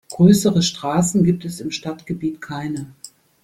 [0.09, 2.87] Größere Straßen gibt es im Stadtgebiet keine.